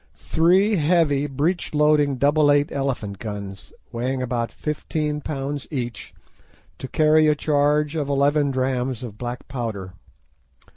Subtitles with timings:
[0.15, 6.15] "Three heavy breech loading double eight elephant guns, weighing about fifteen pounds each,
[6.79, 9.93] to carry a charge of eleven drachms of black powder."